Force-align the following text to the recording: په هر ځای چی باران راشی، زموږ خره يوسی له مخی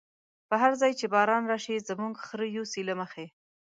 په 0.49 0.55
هر 0.61 0.71
ځای 0.81 0.91
چی 0.99 1.05
باران 1.13 1.43
راشی، 1.51 1.85
زموږ 1.89 2.13
خره 2.25 2.45
يوسی 2.57 2.81
له 2.89 2.93
مخی 3.01 3.27